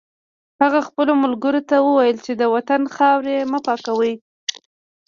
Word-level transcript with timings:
هغه 0.61 0.79
خپلو 0.87 1.13
ملګرو 1.23 1.61
ته 1.69 1.75
وویل 1.87 2.17
چې 2.25 2.33
د 2.35 2.43
وطن 2.53 2.81
خاورې 2.95 3.37
مه 3.51 3.59
پاکوئ 3.65 4.13